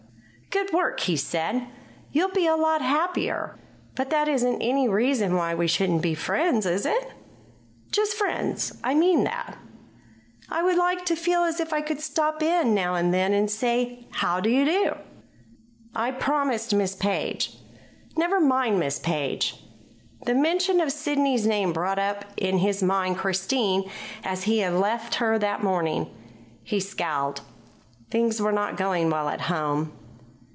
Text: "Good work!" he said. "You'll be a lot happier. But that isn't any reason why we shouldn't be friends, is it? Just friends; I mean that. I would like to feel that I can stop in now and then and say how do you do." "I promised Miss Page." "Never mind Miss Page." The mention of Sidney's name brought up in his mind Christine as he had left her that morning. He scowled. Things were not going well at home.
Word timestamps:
"Good 0.49 0.73
work!" 0.73 0.99
he 0.99 1.15
said. 1.15 1.65
"You'll 2.11 2.31
be 2.33 2.45
a 2.45 2.57
lot 2.57 2.81
happier. 2.81 3.57
But 3.95 4.09
that 4.09 4.27
isn't 4.27 4.61
any 4.61 4.85
reason 4.89 5.37
why 5.37 5.55
we 5.55 5.65
shouldn't 5.65 6.01
be 6.01 6.13
friends, 6.13 6.65
is 6.65 6.85
it? 6.85 7.13
Just 7.89 8.15
friends; 8.15 8.73
I 8.83 8.93
mean 8.93 9.23
that. 9.23 9.57
I 10.49 10.61
would 10.61 10.75
like 10.75 11.05
to 11.05 11.15
feel 11.15 11.43
that 11.49 11.71
I 11.71 11.79
can 11.81 11.99
stop 11.99 12.43
in 12.43 12.73
now 12.73 12.95
and 12.95 13.13
then 13.13 13.31
and 13.31 13.49
say 13.49 14.07
how 14.11 14.41
do 14.41 14.49
you 14.49 14.65
do." 14.65 14.95
"I 15.95 16.11
promised 16.11 16.75
Miss 16.75 16.95
Page." 16.95 17.57
"Never 18.17 18.41
mind 18.41 18.77
Miss 18.77 18.99
Page." 18.99 19.55
The 20.25 20.35
mention 20.35 20.81
of 20.81 20.91
Sidney's 20.91 21.47
name 21.47 21.71
brought 21.71 21.97
up 21.99 22.25
in 22.35 22.57
his 22.57 22.83
mind 22.83 23.15
Christine 23.17 23.89
as 24.21 24.43
he 24.43 24.59
had 24.59 24.73
left 24.73 25.15
her 25.15 25.39
that 25.39 25.63
morning. 25.63 26.13
He 26.61 26.81
scowled. 26.81 27.39
Things 28.09 28.41
were 28.41 28.51
not 28.51 28.75
going 28.75 29.09
well 29.09 29.29
at 29.29 29.41
home. 29.41 29.93